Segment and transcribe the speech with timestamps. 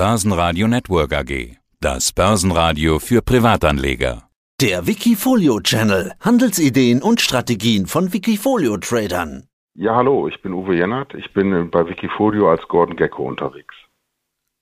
[0.00, 1.58] Börsenradio Network AG.
[1.78, 4.22] Das Börsenradio für Privatanleger.
[4.58, 6.12] Der Wikifolio Channel.
[6.20, 9.44] Handelsideen und Strategien von Wikifolio Tradern.
[9.74, 11.12] Ja, hallo, ich bin Uwe Jennert.
[11.12, 13.74] Ich bin bei Wikifolio als Gordon Gecko unterwegs.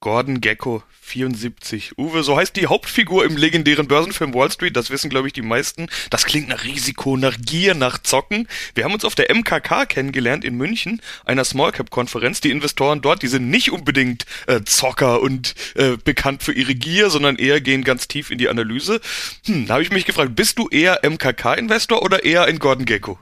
[0.00, 1.98] Gordon Gecko 74.
[1.98, 4.76] Uwe, so heißt die Hauptfigur im legendären Börsenfilm Wall Street.
[4.76, 5.88] Das wissen, glaube ich, die meisten.
[6.10, 8.46] Das klingt nach Risiko, nach Gier, nach Zocken.
[8.74, 12.40] Wir haben uns auf der MKK kennengelernt in München, einer Smallcap-Konferenz.
[12.40, 17.10] Die Investoren dort, die sind nicht unbedingt äh, Zocker und äh, bekannt für ihre Gier,
[17.10, 19.00] sondern eher gehen ganz tief in die Analyse.
[19.46, 23.18] Hm, da habe ich mich gefragt, bist du eher MKK-Investor oder eher ein Gordon Gecko?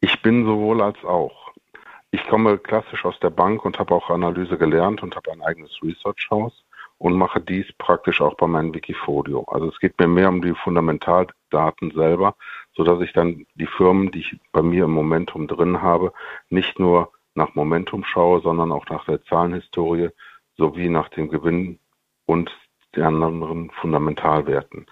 [0.00, 1.51] Ich bin sowohl als auch.
[2.14, 5.72] Ich komme klassisch aus der Bank und habe auch Analyse gelernt und habe ein eigenes
[5.82, 6.62] Research House
[6.98, 9.44] und mache dies praktisch auch bei meinem Wikifolio.
[9.44, 12.36] Also es geht mir mehr um die Fundamentaldaten selber,
[12.74, 16.12] so dass ich dann die Firmen, die ich bei mir im Momentum drin habe,
[16.50, 20.10] nicht nur nach Momentum schaue, sondern auch nach der Zahlenhistorie
[20.58, 21.78] sowie nach dem Gewinn
[22.26, 22.50] und
[22.94, 24.84] den anderen Fundamentalwerten.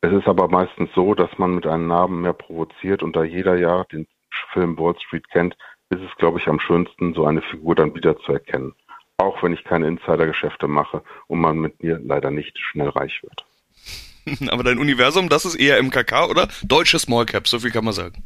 [0.00, 3.56] Es ist aber meistens so, dass man mit einem Namen mehr provoziert und da jeder
[3.56, 4.06] ja den
[4.52, 5.56] Film Wall Street kennt,
[5.90, 8.74] ist es, glaube ich, am schönsten, so eine Figur dann wieder zu erkennen.
[9.18, 13.44] Auch wenn ich keine Insidergeschäfte mache und man mit mir leider nicht schnell reich wird.
[14.50, 17.92] Aber dein Universum, das ist eher MKK oder deutsche Small Cap, so viel kann man
[17.92, 18.22] sagen.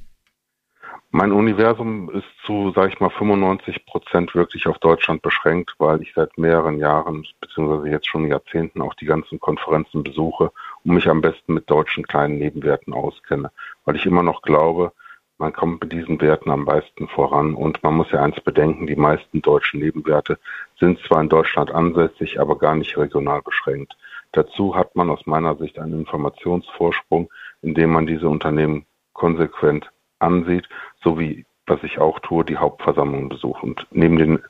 [1.11, 6.12] Mein Universum ist zu, sage ich mal, 95 Prozent wirklich auf Deutschland beschränkt, weil ich
[6.12, 10.51] seit mehreren Jahren, beziehungsweise jetzt schon Jahrzehnten auch die ganzen Konferenzen besuche
[10.85, 13.53] und mich am besten mit deutschen kleinen Nebenwerten auskenne,
[13.85, 14.92] weil ich immer noch glaube,
[15.39, 17.55] man kommt mit diesen Werten am meisten voran.
[17.55, 20.39] Und man muss ja eins bedenken, die meisten deutschen Nebenwerte
[20.79, 23.97] sind zwar in Deutschland ansässig, aber gar nicht regional beschränkt.
[24.33, 27.31] Dazu hat man aus meiner Sicht einen Informationsvorsprung,
[27.63, 30.69] indem man diese Unternehmen konsequent ansieht,
[31.03, 33.65] sowie, was ich auch tue, die Hauptversammlungen besuche.
[33.65, 34.43] Und neben den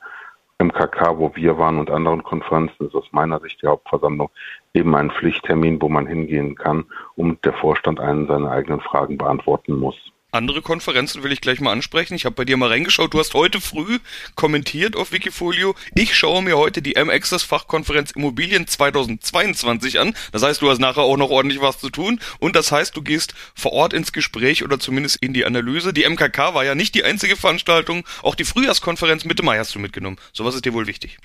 [0.57, 4.29] MKK, wo wir waren und anderen Konferenzen, ist aus meiner Sicht die Hauptversammlung
[4.73, 9.73] eben ein Pflichttermin, wo man hingehen kann und der Vorstand einen seiner eigenen Fragen beantworten
[9.73, 9.95] muss
[10.35, 12.13] andere Konferenzen will ich gleich mal ansprechen.
[12.13, 13.13] Ich habe bei dir mal reingeschaut.
[13.13, 13.99] Du hast heute früh
[14.35, 15.75] kommentiert auf Wikifolio.
[15.95, 20.13] Ich schaue mir heute die MXS Fachkonferenz Immobilien 2022 an.
[20.31, 22.19] Das heißt, du hast nachher auch noch ordentlich was zu tun.
[22.39, 25.93] Und das heißt, du gehst vor Ort ins Gespräch oder zumindest in die Analyse.
[25.93, 28.05] Die MKK war ja nicht die einzige Veranstaltung.
[28.21, 30.17] Auch die Frühjahrskonferenz Mitte Mai hast du mitgenommen.
[30.33, 31.17] So was ist dir wohl wichtig?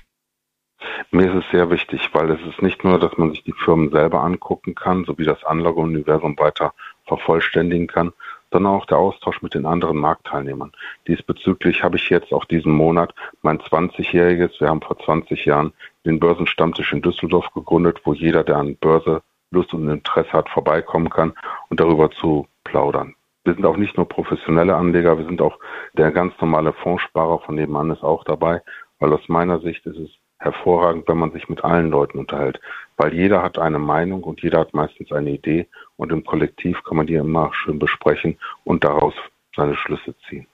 [1.11, 3.91] Mir ist es sehr wichtig, weil es ist nicht nur, dass man sich die Firmen
[3.91, 6.73] selber angucken kann, sowie das Anlageuniversum weiter
[7.05, 8.13] vervollständigen kann,
[8.51, 10.71] sondern auch der Austausch mit den anderen Marktteilnehmern.
[11.07, 15.73] Diesbezüglich habe ich jetzt auch diesen Monat mein 20-jähriges, wir haben vor 20 Jahren
[16.05, 21.09] den Börsenstammtisch in Düsseldorf gegründet, wo jeder, der an Börse Lust und Interesse hat, vorbeikommen
[21.09, 21.33] kann
[21.69, 23.15] und darüber zu plaudern.
[23.43, 25.57] Wir sind auch nicht nur professionelle Anleger, wir sind auch
[25.93, 28.61] der ganz normale Fondssparer von nebenan ist auch dabei,
[28.99, 32.59] weil aus meiner Sicht ist es hervorragend, wenn man sich mit allen Leuten unterhält,
[32.97, 36.97] weil jeder hat eine Meinung und jeder hat meistens eine Idee und im Kollektiv kann
[36.97, 39.13] man die immer schön besprechen und daraus
[39.55, 40.47] seine Schlüsse ziehen.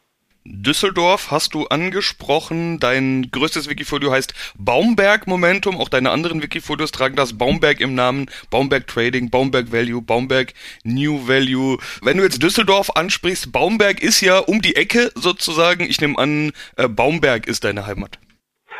[0.49, 2.79] Düsseldorf hast du angesprochen.
[2.79, 5.77] Dein größtes Wikifolio heißt Baumberg Momentum.
[5.77, 8.27] Auch deine anderen Wikifolios tragen das Baumberg im Namen.
[8.49, 10.53] Baumberg Trading, Baumberg Value, Baumberg
[10.85, 11.77] New Value.
[12.01, 15.83] Wenn du jetzt Düsseldorf ansprichst, Baumberg ist ja um die Ecke sozusagen.
[15.83, 18.17] Ich nehme an, äh, Baumberg ist deine Heimat.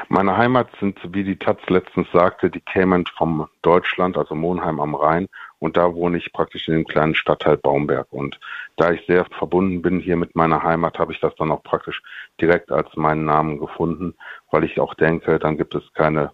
[0.10, 4.96] Meine Heimat sind, wie die Taz letztens sagte, die Cayman vom Deutschland, also Monheim am
[4.96, 5.28] Rhein.
[5.60, 8.08] Und da wohne ich praktisch in dem kleinen Stadtteil Baumberg.
[8.12, 8.40] Und
[8.78, 12.02] da ich sehr verbunden bin hier mit meiner Heimat, habe ich das dann auch praktisch
[12.40, 14.16] direkt als meinen Namen gefunden,
[14.50, 16.32] weil ich auch denke, dann gibt es keine,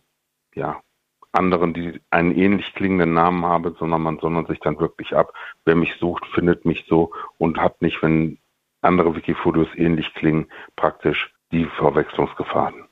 [0.53, 0.79] ja,
[1.31, 5.33] anderen, die einen ähnlich klingenden Namen haben, sondern man sondert sich dann wirklich ab.
[5.65, 8.37] Wer mich sucht, findet mich so und hat nicht, wenn
[8.81, 12.82] andere Wikifolios ähnlich klingen, praktisch die Verwechslungsgefahren.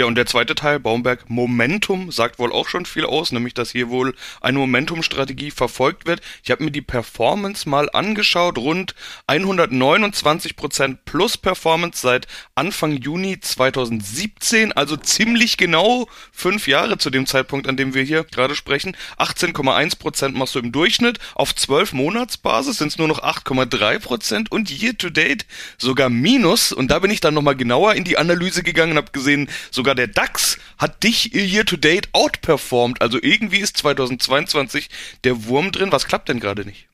[0.00, 3.72] Ja, und der zweite Teil, Baumberg Momentum, sagt wohl auch schon viel aus, nämlich dass
[3.72, 6.22] hier wohl eine Momentum-Strategie verfolgt wird.
[6.42, 8.94] Ich habe mir die Performance mal angeschaut, rund
[9.28, 17.68] 129% plus Performance seit Anfang Juni 2017, also ziemlich genau fünf Jahre zu dem Zeitpunkt,
[17.68, 18.96] an dem wir hier gerade sprechen.
[19.18, 24.96] 18,1% machst du im Durchschnitt, auf 12 Monatsbasis sind es nur noch 8,3% und year
[24.96, 25.44] to date
[25.76, 26.72] sogar minus.
[26.72, 29.89] Und da bin ich dann nochmal genauer in die Analyse gegangen und habe gesehen, sogar
[29.90, 33.02] sogar der DAX hat dich year to date outperformed.
[33.02, 34.88] Also irgendwie ist 2022
[35.24, 35.90] der Wurm drin.
[35.90, 36.88] Was klappt denn gerade nicht?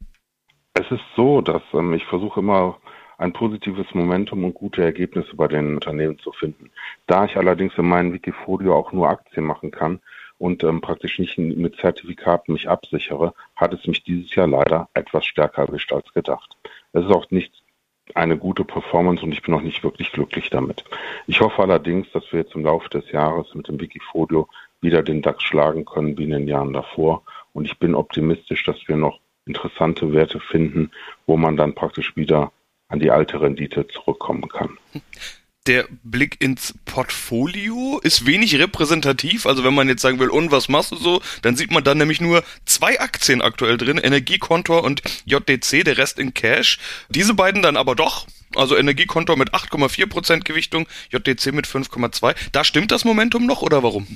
[0.75, 2.79] Es ist so, dass ähm, ich versuche immer
[3.19, 6.71] ein positives Momentum und gute Ergebnisse bei den Unternehmen zu finden.
[7.07, 10.01] Da ich allerdings in meinem Wikifolio auch nur Aktien machen kann
[10.39, 15.25] und ähm, praktisch nicht mit Zertifikaten mich absichere, hat es mich dieses Jahr leider etwas
[15.27, 16.57] stärker erwischt als gedacht.
[16.93, 17.53] Es ist auch nicht
[18.15, 20.85] eine gute Performance und ich bin noch nicht wirklich glücklich damit.
[21.27, 24.49] Ich hoffe allerdings, dass wir jetzt im Laufe des Jahres mit dem Wikifolio
[24.81, 27.23] wieder den DAX schlagen können wie in den Jahren davor.
[27.53, 30.91] Und ich bin optimistisch, dass wir noch interessante Werte finden,
[31.27, 32.53] wo man dann praktisch wieder
[32.89, 34.79] an die alte Rendite zurückkommen kann.
[35.67, 39.47] Der Blick ins Portfolio ist wenig repräsentativ.
[39.47, 41.99] Also wenn man jetzt sagen will, und was machst du so, dann sieht man dann
[41.99, 46.79] nämlich nur zwei Aktien aktuell drin, Energiekontor und JDC, der Rest in Cash.
[47.09, 52.37] Diese beiden dann aber doch, also Energiekontor mit 8,4% Gewichtung, JDC mit 5,2.
[52.53, 54.07] Da stimmt das Momentum noch oder warum?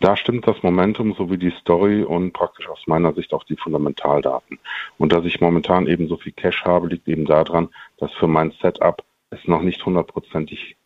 [0.00, 4.58] Da stimmt das Momentum sowie die Story und praktisch aus meiner Sicht auch die Fundamentaldaten.
[4.98, 8.52] Und dass ich momentan eben so viel Cash habe, liegt eben daran, dass für mein
[8.60, 9.02] Setup
[9.34, 10.76] es noch nicht hundertprozentig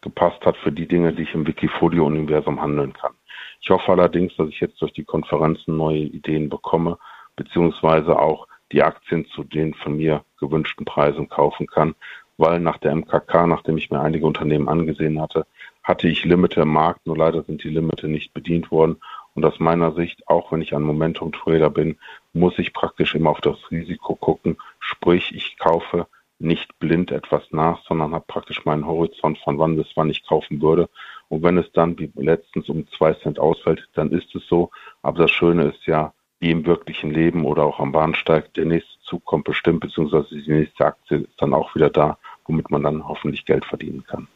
[0.00, 3.14] gepasst hat für die Dinge, die ich im Wikifolio-Universum handeln kann.
[3.60, 6.98] Ich hoffe allerdings, dass ich jetzt durch die Konferenzen neue Ideen bekomme,
[7.36, 11.94] beziehungsweise auch die Aktien zu den von mir gewünschten Preisen kaufen kann,
[12.36, 15.46] weil nach der MKK, nachdem ich mir einige Unternehmen angesehen hatte,
[15.82, 18.98] hatte ich Limite im Markt, nur leider sind die Limite nicht bedient worden.
[19.34, 21.98] Und aus meiner Sicht, auch wenn ich ein Momentum-Trader bin,
[22.32, 24.58] muss ich praktisch immer auf das Risiko gucken.
[24.80, 26.06] Sprich, ich kaufe
[26.38, 30.62] nicht blind etwas nach, sondern habe praktisch meinen Horizont von wann bis wann ich kaufen
[30.62, 30.88] würde.
[31.28, 34.70] Und wenn es dann wie letztens um zwei Cent ausfällt, dann ist es so.
[35.02, 39.00] Aber das Schöne ist ja, wie im wirklichen Leben oder auch am Bahnsteig, der nächste
[39.02, 43.06] Zug kommt bestimmt, beziehungsweise die nächste Aktie ist dann auch wieder da, womit man dann
[43.06, 44.28] hoffentlich Geld verdienen kann.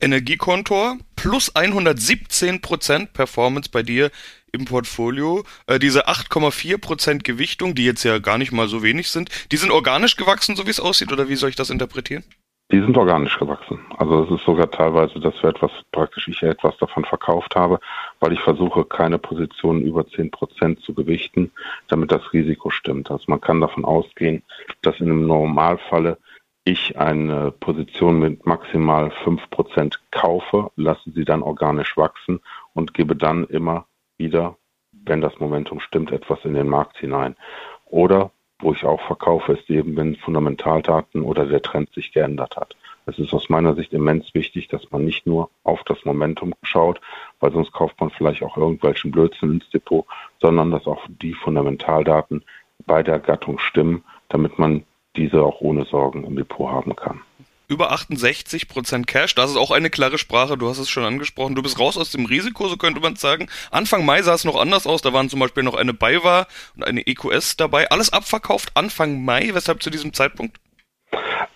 [0.00, 4.10] Energiekontor plus 117% Performance bei dir
[4.52, 5.42] im Portfolio.
[5.66, 9.72] Äh, diese 8,4% Gewichtung, die jetzt ja gar nicht mal so wenig sind, die sind
[9.72, 12.22] organisch gewachsen, so wie es aussieht, oder wie soll ich das interpretieren?
[12.70, 13.80] Die sind organisch gewachsen.
[13.96, 17.80] Also es ist sogar teilweise, dass wir etwas praktisch ich etwas davon verkauft habe,
[18.20, 21.50] weil ich versuche, keine Positionen über 10% zu gewichten,
[21.88, 23.10] damit das Risiko stimmt.
[23.10, 24.42] Also man kann davon ausgehen,
[24.82, 26.18] dass in einem Normalfalle
[26.68, 32.40] ich eine Position mit maximal 5% kaufe, lasse sie dann organisch wachsen
[32.74, 33.86] und gebe dann immer
[34.18, 34.56] wieder,
[34.92, 37.36] wenn das Momentum stimmt, etwas in den Markt hinein.
[37.86, 42.76] Oder wo ich auch verkaufe, ist eben, wenn Fundamentaldaten oder der Trend sich geändert hat.
[43.06, 47.00] Es ist aus meiner Sicht immens wichtig, dass man nicht nur auf das Momentum schaut,
[47.40, 50.04] weil sonst kauft man vielleicht auch irgendwelchen Blödsinn ins Depot,
[50.40, 52.44] sondern dass auch die Fundamentaldaten
[52.86, 54.84] bei der Gattung stimmen, damit man
[55.16, 57.20] diese auch ohne Sorgen im Depot haben kann.
[57.70, 61.54] Über 68% Cash, das ist auch eine klare Sprache, du hast es schon angesprochen.
[61.54, 63.48] Du bist raus aus dem Risiko, so könnte man sagen.
[63.70, 66.46] Anfang Mai sah es noch anders aus, da waren zum Beispiel noch eine BayWa
[66.76, 67.90] und eine EQS dabei.
[67.90, 70.58] Alles abverkauft Anfang Mai, weshalb zu diesem Zeitpunkt?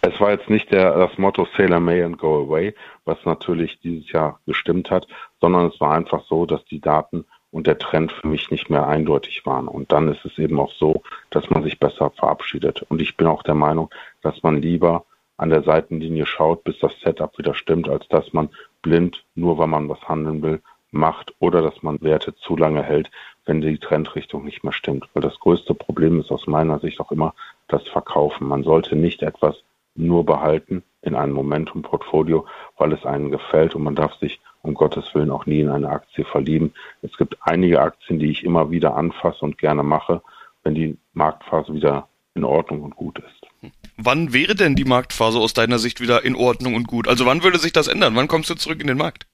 [0.02, 2.74] Es war jetzt nicht der, das Motto Sailor May and Go Away,
[3.04, 5.06] was natürlich dieses Jahr gestimmt hat,
[5.40, 8.88] sondern es war einfach so, dass die Daten und der Trend für mich nicht mehr
[8.88, 9.68] eindeutig waren.
[9.68, 12.82] Und dann ist es eben auch so, dass man sich besser verabschiedet.
[12.88, 13.90] Und ich bin auch der Meinung,
[14.22, 15.04] dass man lieber
[15.36, 18.48] an der Seitenlinie schaut, bis das Setup wieder stimmt, als dass man
[18.80, 23.10] blind, nur weil man was handeln will, macht oder dass man Werte zu lange hält,
[23.44, 25.08] wenn die Trendrichtung nicht mehr stimmt.
[25.12, 27.34] Weil das größte Problem ist aus meiner Sicht auch immer
[27.68, 28.48] das Verkaufen.
[28.48, 29.62] Man sollte nicht etwas
[29.94, 32.46] nur behalten in einem Momentum-Portfolio,
[32.78, 35.90] weil es einem gefällt und man darf sich um Gottes Willen auch nie in eine
[35.90, 36.72] Aktie verlieben.
[37.02, 40.22] Es gibt einige Aktien, die ich immer wieder anfasse und gerne mache,
[40.62, 43.72] wenn die Marktphase wieder in Ordnung und gut ist.
[43.96, 47.08] Wann wäre denn die Marktphase aus deiner Sicht wieder in Ordnung und gut?
[47.08, 48.16] Also wann würde sich das ändern?
[48.16, 49.26] Wann kommst du zurück in den Markt?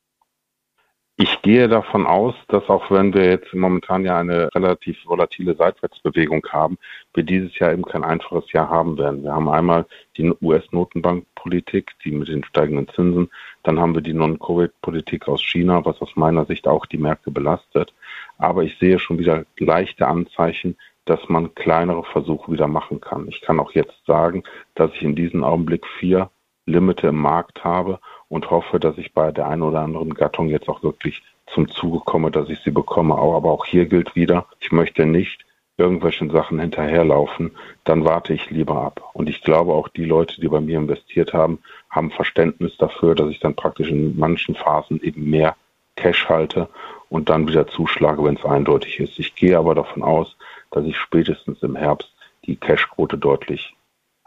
[1.21, 6.47] Ich gehe davon aus, dass auch wenn wir jetzt momentan ja eine relativ volatile Seitwärtsbewegung
[6.51, 6.79] haben,
[7.13, 9.25] wir dieses Jahr eben kein einfaches Jahr haben werden.
[9.25, 9.85] Wir haben einmal
[10.17, 13.31] die US-Notenbankpolitik, die mit den steigenden Zinsen,
[13.65, 17.93] dann haben wir die Non-Covid-Politik aus China, was aus meiner Sicht auch die Märkte belastet.
[18.39, 23.27] Aber ich sehe schon wieder leichte Anzeichen, dass man kleinere Versuche wieder machen kann.
[23.27, 24.45] Ich kann auch jetzt sagen,
[24.77, 26.31] dass ich in diesem Augenblick vier
[26.67, 30.69] Limite im Markt habe und hoffe, dass ich bei der einen oder anderen Gattung jetzt
[30.69, 33.15] auch wirklich zum Zuge komme, dass ich sie bekomme.
[33.15, 35.45] Aber auch hier gilt wieder, ich möchte nicht
[35.79, 37.53] irgendwelchen Sachen hinterherlaufen,
[37.85, 39.11] dann warte ich lieber ab.
[39.13, 43.31] Und ich glaube auch die Leute, die bei mir investiert haben, haben Verständnis dafür, dass
[43.31, 45.57] ich dann praktisch in manchen Phasen eben mehr
[45.95, 46.69] Cash halte
[47.09, 49.19] und dann wieder zuschlage, wenn es eindeutig ist.
[49.19, 50.37] Ich gehe aber davon aus,
[50.71, 52.13] dass ich spätestens im Herbst
[52.45, 53.75] die Cashquote deutlich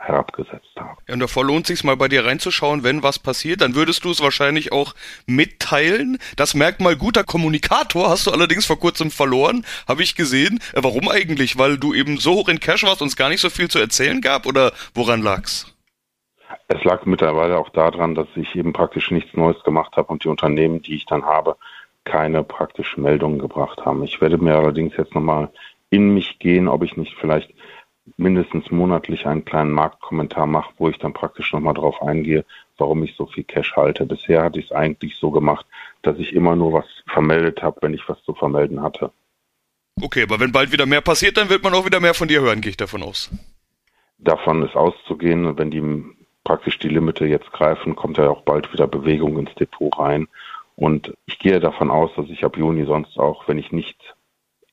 [0.02, 0.98] herabgesetzt habe.
[1.08, 4.12] Ja, und davor lohnt sich mal bei dir reinzuschauen, wenn was passiert, dann würdest du
[4.12, 4.96] es wahrscheinlich auch
[5.28, 6.18] mitteilen.
[6.36, 10.60] Das Merkmal guter Kommunikator hast du allerdings vor kurzem verloren, habe ich gesehen.
[10.74, 11.58] Äh, warum eigentlich?
[11.58, 13.80] Weil du eben so hoch in Cash warst und es gar nicht so viel zu
[13.80, 15.68] erzählen gab oder woran lag's?
[16.68, 20.30] Es lag mittlerweile auch daran, dass ich eben praktisch nichts Neues gemacht habe und die
[20.30, 21.58] Unternehmen, die ich dann habe,
[22.06, 24.04] keine praktischen Meldungen gebracht haben.
[24.04, 25.50] Ich werde mir allerdings jetzt nochmal
[25.90, 27.54] in mich gehen, ob ich nicht vielleicht
[28.18, 32.46] mindestens monatlich einen kleinen Marktkommentar mache, wo ich dann praktisch nochmal darauf eingehe,
[32.78, 34.06] warum ich so viel Cash halte.
[34.06, 35.66] Bisher hatte ich es eigentlich so gemacht,
[36.02, 39.12] dass ich immer nur was vermeldet habe, wenn ich was zu vermelden hatte.
[40.02, 42.42] Okay, aber wenn bald wieder mehr passiert, dann wird man auch wieder mehr von dir
[42.42, 43.30] hören, gehe ich davon aus.
[44.18, 46.04] Davon ist auszugehen, wenn die
[46.44, 50.28] praktisch die Limite jetzt greifen, kommt ja auch bald wieder Bewegung ins Depot rein.
[50.76, 53.98] Und ich gehe davon aus, dass ich ab Juni sonst auch, wenn ich nicht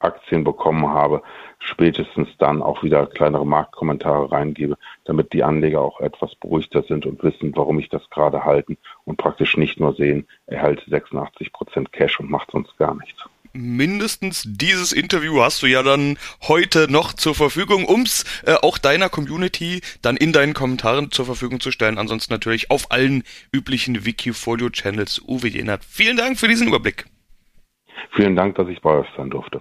[0.00, 1.22] Aktien bekommen habe,
[1.58, 7.22] spätestens dann auch wieder kleinere Marktkommentare reingebe, damit die Anleger auch etwas beruhigter sind und
[7.22, 11.92] wissen, warum ich das gerade halten und praktisch nicht nur sehen, er hält 86 Prozent
[11.92, 13.24] Cash und macht sonst gar nichts
[13.54, 19.08] mindestens dieses Interview hast du ja dann heute noch zur Verfügung, ums äh, auch deiner
[19.08, 21.98] Community dann in deinen Kommentaren zur Verfügung zu stellen.
[21.98, 25.22] Ansonsten natürlich auf allen üblichen Wikifolio-Channels.
[25.26, 27.06] Uwe Jenert, vielen Dank für diesen Überblick.
[28.14, 29.60] Vielen Dank, dass ich bei euch sein durfte